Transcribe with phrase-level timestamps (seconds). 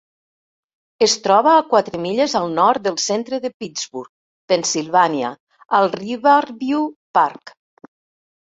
[1.07, 4.11] Es troba a quatre milles al nord del centre de Pittsburgh
[4.53, 5.33] (Pennsilvània),
[5.81, 6.89] al Riverview
[7.19, 7.59] Park.